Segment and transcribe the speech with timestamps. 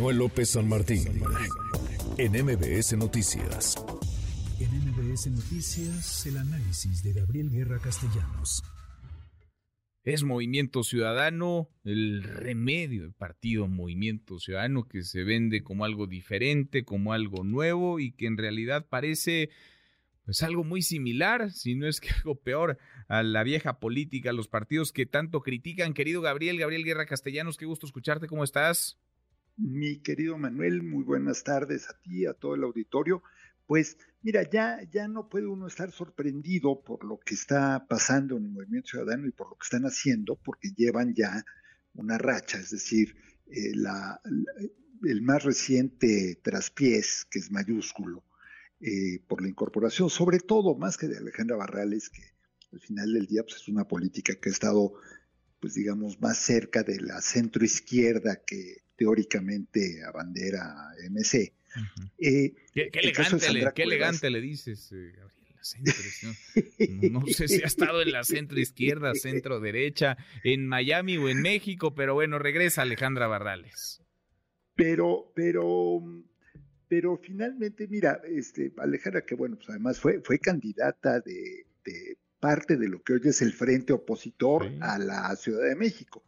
[0.00, 1.04] Manuel López San Martín
[2.16, 3.74] en MBS Noticias.
[4.58, 8.62] En MBS Noticias, el análisis de Gabriel Guerra Castellanos.
[10.02, 16.82] Es Movimiento Ciudadano el remedio del partido Movimiento Ciudadano que se vende como algo diferente,
[16.82, 19.50] como algo nuevo y que en realidad parece
[20.24, 24.32] pues algo muy similar, si no es que algo peor, a la vieja política, a
[24.32, 25.92] los partidos que tanto critican.
[25.92, 28.98] Querido Gabriel, Gabriel Guerra Castellanos, qué gusto escucharte, ¿cómo estás?
[29.62, 33.22] Mi querido Manuel, muy buenas tardes a ti, a todo el auditorio.
[33.66, 38.44] Pues mira, ya, ya no puede uno estar sorprendido por lo que está pasando en
[38.44, 41.44] el movimiento ciudadano y por lo que están haciendo, porque llevan ya
[41.92, 43.14] una racha, es decir,
[43.48, 43.72] eh,
[45.02, 48.24] el más reciente traspiés, que es mayúsculo,
[48.80, 52.22] eh, por la incorporación, sobre todo más que de Alejandra Barrales, que
[52.72, 54.94] al final del día pues, es una política que ha estado,
[55.60, 61.54] pues digamos, más cerca de la centro izquierda que teóricamente abandera MC
[62.18, 62.90] eh, qué,
[63.76, 67.12] elegante, le, dices, eh, Gabriel.
[67.12, 67.26] ¿no?
[67.26, 71.94] sé si ha estado en la centro izquierda, centro derecha, en Miami o en México,
[71.94, 74.02] pero bueno, regresa Alejandra Barrales.
[74.74, 76.02] Pero, pero,
[76.88, 81.66] pero finalmente, mira, este, Alejandra, que bueno, pues además fue, fue candidata de,
[82.40, 86.22] parte de lo que hoy es el frente opositor a la Ciudad de México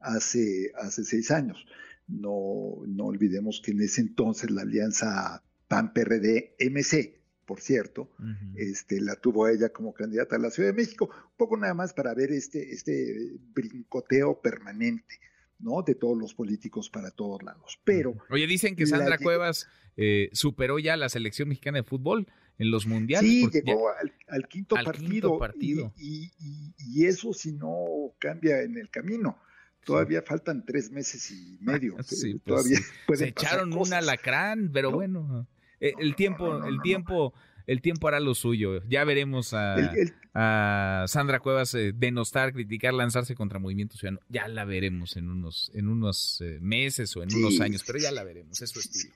[0.00, 1.64] hace, hace seis años.
[2.12, 8.10] No, no olvidemos que en ese entonces la alianza PAN-PRD-MC, por cierto,
[8.54, 11.92] este, la tuvo ella como candidata a la Ciudad de México, un poco nada más
[11.92, 15.20] para ver este, este brincoteo permanente.
[15.58, 15.82] ¿no?
[15.82, 17.80] De todos los políticos para todos lados.
[17.84, 18.16] Pero.
[18.30, 22.26] Oye, dicen que Sandra Cuevas eh, superó ya la selección mexicana de fútbol
[22.58, 23.30] en los mundiales.
[23.30, 23.88] Sí, llegó
[24.28, 25.38] al, quinto partido.
[25.38, 25.92] partido.
[25.96, 26.32] y,
[26.78, 29.38] y, eso si no cambia en el camino.
[29.84, 31.96] Todavía faltan tres meses y medio.
[32.02, 32.78] Sí, pues todavía
[33.14, 35.46] Se echaron un alacrán, pero bueno.
[35.80, 37.34] Eh, el tiempo, el tiempo,
[37.66, 38.82] el tiempo hará lo suyo.
[38.88, 44.20] Ya veremos a, Sandra Cuevas eh, denostar, criticar, lanzarse contra Movimiento Ciudadano.
[44.28, 48.12] Ya la veremos en unos, en unos eh, meses o en unos años, pero ya
[48.12, 49.12] la veremos, es su estilo.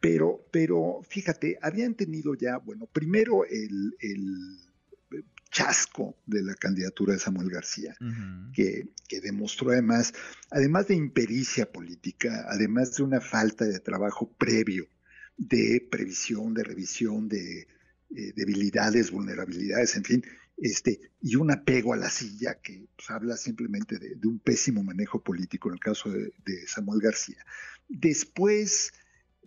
[0.00, 3.94] Pero, pero fíjate, habían tenido ya, bueno, primero el
[6.26, 7.96] de la candidatura de Samuel García,
[8.52, 8.88] que,
[9.22, 10.12] demostró además,
[10.50, 14.86] además de impericia política, además de una falta de trabajo previo,
[15.36, 17.66] de previsión, de revisión de
[18.14, 20.24] eh, debilidades, vulnerabilidades, en fin,
[20.56, 25.22] este, y un apego a la silla que pues, habla simplemente de, un pésimo manejo
[25.22, 27.44] político en el caso de, Samuel García.
[27.88, 28.92] Después,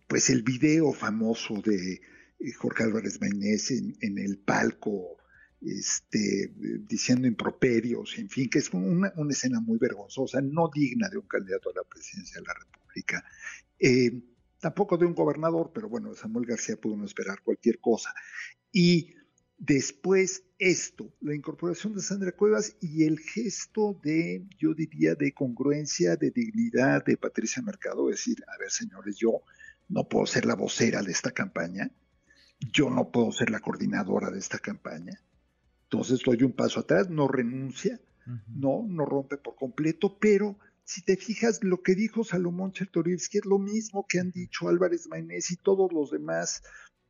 [0.07, 2.01] pues el video famoso de
[2.39, 5.17] eh, Jorge Álvarez Maynés en el palco
[5.61, 6.53] este,
[6.87, 11.69] diciendo improperios, en fin, que es una, escena muy vergonzosa, no digna de un candidato
[11.69, 13.23] a la presidencia de la República.
[13.79, 14.21] Eh,
[14.59, 18.13] tampoco de un gobernador, pero bueno, Samuel García pudo no esperar cualquier cosa.
[18.71, 19.15] Y
[19.57, 26.15] después esto, la incorporación de Sandra Cuevas y el gesto de, yo diría, de congruencia,
[26.15, 29.41] de dignidad de Patricia Mercado, decir, a ver señores, yo
[29.89, 31.91] no puedo ser la vocera de esta campaña,
[32.59, 35.21] yo no puedo ser la coordinadora de esta campaña,
[35.89, 37.99] entonces doy un paso atrás, no renuncia,
[38.47, 43.45] no, no rompe por completo, pero si te fijas, lo que dijo Salomón Chertorivsky es
[43.45, 46.61] lo mismo que han dicho Álvarez Maynés y todos los demás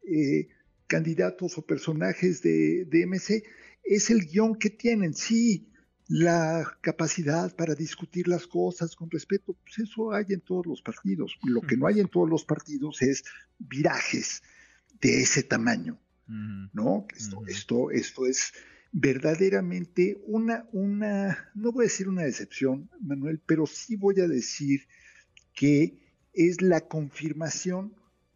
[0.03, 0.47] eh,
[0.85, 3.43] candidatos o personajes de, de, MC,
[3.83, 5.15] es el guion que tienen.
[5.15, 5.71] Sí,
[6.07, 11.37] la capacidad para discutir las cosas con respeto, pues eso hay en todos los partidos.
[11.43, 13.23] Lo que no hay en todos los partidos es
[13.57, 14.43] virajes
[15.01, 15.99] de ese tamaño.
[16.27, 17.07] ¿No?
[17.15, 18.53] Esto, esto, esto es
[18.91, 24.87] verdaderamente una, una, no voy a decir una decepción, Manuel, pero sí voy a decir
[25.53, 25.99] que
[26.33, 27.95] es la confirmación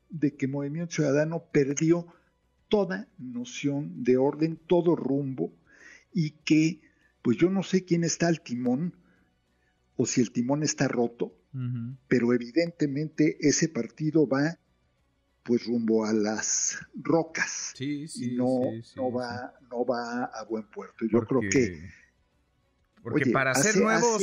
[0.09, 2.07] de que Movimiento Ciudadano perdió
[2.68, 5.53] toda noción de orden, todo rumbo,
[6.13, 6.81] y que,
[7.22, 8.96] pues yo no sé quién está al timón,
[9.96, 11.38] o si el timón está roto,
[12.07, 14.57] pero evidentemente ese partido va
[15.43, 17.73] pues rumbo a las rocas.
[17.75, 18.61] Sí, sí, y no,
[18.95, 21.05] no, va, no va a buen puerto.
[21.05, 22.01] Yo creo que.
[23.03, 24.21] Porque para ser nuevos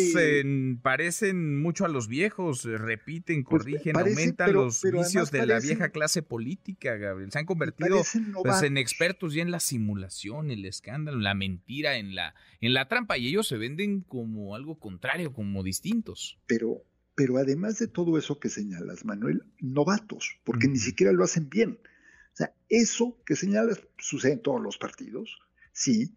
[0.82, 5.88] parecen mucho a los viejos, eh, repiten, pues, corrigen, aumentan los vicios de la vieja
[5.88, 7.32] clase política, Gabriel.
[7.32, 8.02] Se han convertido
[8.40, 12.86] pues, en expertos ya en la simulación, el escándalo, la mentira, en la, en la
[12.86, 16.38] trampa, y ellos se venden como algo contrario, como distintos.
[16.46, 16.84] Pero,
[17.18, 21.80] pero además de todo eso que señalas, Manuel, novatos, porque ni siquiera lo hacen bien.
[22.32, 25.36] O sea, eso que señalas sucede en todos los partidos,
[25.72, 26.14] sí,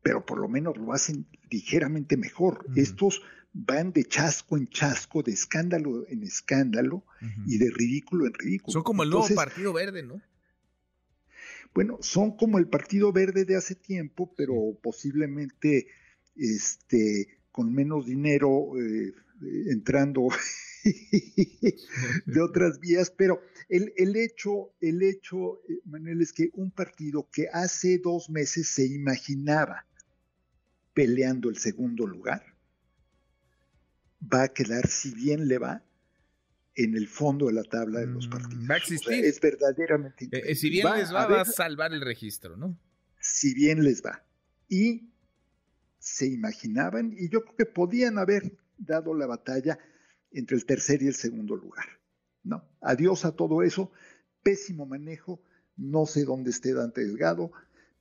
[0.00, 2.64] pero por lo menos lo hacen ligeramente mejor.
[2.76, 3.20] Estos
[3.52, 7.04] van de chasco en chasco, de escándalo en escándalo
[7.44, 8.74] y de ridículo en ridículo.
[8.74, 10.22] Son como el nuevo Partido Verde, ¿no?
[11.74, 15.88] Bueno, son como el Partido Verde de hace tiempo, pero posiblemente
[16.36, 19.12] este, con menos dinero eh,
[19.66, 20.28] entrando
[22.26, 27.28] de otras vías, pero el, el, hecho, el hecho, eh, Manuel, es que un partido
[27.30, 29.86] que hace dos meses se imaginaba
[30.94, 32.42] peleando el segundo lugar,
[34.22, 35.84] va a quedar, si bien le va,
[36.74, 38.70] en el fondo de la tabla de los mm, partidos.
[38.70, 39.24] Va a existir.
[39.24, 40.26] es verdaderamente.
[40.26, 42.78] Eh, eh, si bien les va, a va a salvar el registro, ¿no?
[43.20, 44.24] Si bien les va.
[44.68, 45.08] Y
[45.98, 49.78] se imaginaban, y yo creo que podían haber dado la batalla
[50.30, 51.86] entre el tercer y el segundo lugar.
[52.42, 53.90] No, adiós a todo eso,
[54.42, 55.42] pésimo manejo,
[55.76, 57.52] no sé dónde esté Dante Delgado,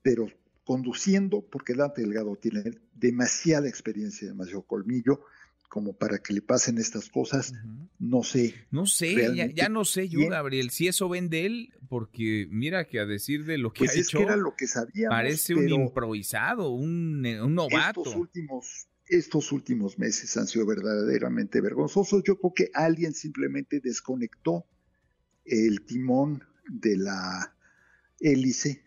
[0.01, 0.27] pero
[0.63, 2.63] conduciendo, porque Dante Delgado tiene
[2.93, 5.21] demasiada experiencia, demasiado colmillo,
[5.69, 7.53] como para que le pasen estas cosas,
[7.99, 8.53] no sé.
[8.71, 12.99] No sé, ya, no sé yo, Gabriel, si eso ven de él, porque mira que
[12.99, 15.55] a decir de lo que pues ha es hecho, que era lo que sabíamos, parece
[15.55, 18.01] un improvisado, un, un novato.
[18.01, 22.23] Estos últimos, estos últimos meses han sido verdaderamente vergonzosos.
[22.23, 24.65] Yo creo que alguien simplemente desconectó
[25.45, 27.55] el timón de la
[28.19, 28.83] hélice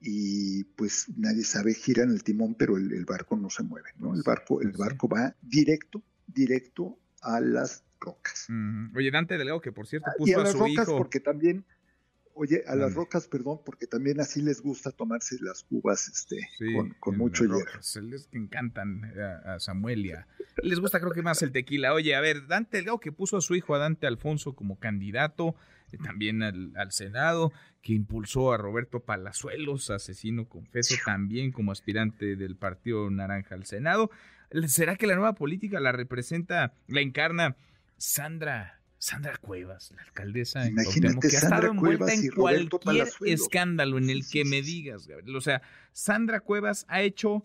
[0.00, 4.14] y pues nadie sabe, giran el timón, pero el, barco no se mueve, ¿no?
[4.14, 8.46] El barco, el barco va directo, directo a las rocas.
[8.94, 11.64] Oye, Dante Delgado, que por cierto ah, puso y a, las rocas porque también,
[12.36, 16.48] oye, a las rocas, perdón, porque también así les gusta tomarse las cubas este,
[17.00, 17.58] con, mucho hielo.
[18.02, 19.12] Les que encantan
[19.44, 20.26] a, Samuel y a,
[20.62, 21.94] les gusta creo que más el tequila.
[21.94, 25.56] Oye, a ver, Dante Delgado que puso a su hijo, a Dante Alfonso, como candidato
[25.92, 27.52] eh, también al, Senado,
[27.82, 34.10] que impulsó a Roberto Palazuelos, asesino confeso, también como aspirante del Partido Naranja al Senado.
[34.68, 37.56] ¿Será que la nueva política la representa, la encarna
[37.98, 44.26] Sandra, Sandra Cuevas, la alcaldesa en que ha estado envuelta en cualquier escándalo en el
[44.28, 45.36] que me digas, Gabriel?
[45.36, 45.62] O sea,
[45.92, 47.44] Sandra Cuevas ha hecho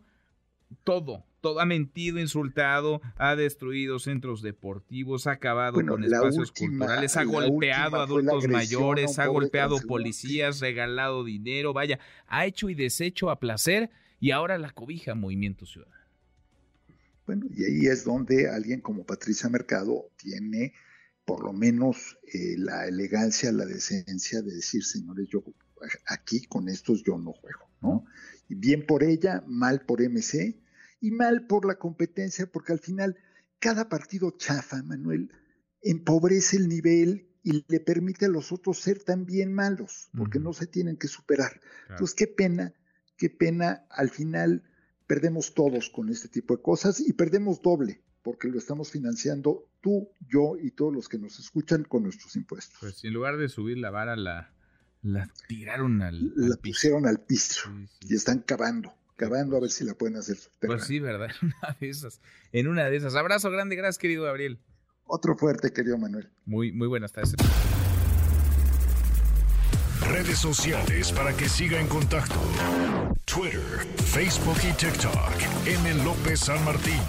[0.84, 7.24] todo, todo, ha mentido, insultado, ha destruido centros deportivos, ha acabado con espacios culturales, ha
[7.24, 13.40] golpeado a adultos mayores, ha golpeado policías, regalado dinero, vaya, ha hecho y deshecho a
[13.40, 13.90] placer
[14.20, 16.02] y ahora la cobija Movimiento Ciudadano.
[17.26, 20.74] Bueno, y ahí es donde alguien como Patricia Mercado tiene
[21.26, 25.44] por lo menos eh, la elegancia, la decencia de decir, señores, yo
[26.08, 28.06] aquí con estos yo no juego, ¿no?
[28.48, 30.62] Y bien por ella, mal por MC,
[31.00, 33.18] y mal por la competencia, porque al final
[33.60, 35.32] cada partido chafa, Manuel,
[35.82, 40.68] empobrece el nivel y le permite a los otros ser también malos, porque no se
[40.68, 41.60] tienen que superar.
[41.90, 42.74] Entonces, qué pena,
[43.18, 44.64] qué pena, al final
[45.08, 50.10] perdemos todos con este tipo de cosas y perdemos doble, porque lo estamos financiando tú,
[50.28, 52.78] yo y todos los que nos escuchan con nuestros impuestos.
[52.80, 54.54] Pues en lugar de subir la vara, la,
[55.02, 57.70] la tiraron al, la pusieron al piso
[58.02, 61.30] y están cavando cavando a ver si la pueden hacer Pues sí, ¿verdad?
[61.42, 62.22] En una de esas.
[62.52, 63.16] En una de esas.
[63.16, 64.60] Abrazo grande, gracias, querido Gabriel.
[65.06, 66.32] Otro fuerte, querido Manuel.
[66.46, 67.36] Muy, muy buenas tardes.
[70.02, 72.42] Redes sociales para que siga en contacto:
[73.26, 73.62] Twitter,
[74.06, 75.68] Facebook y TikTok.
[75.68, 76.04] M.
[76.04, 77.00] López San Martín.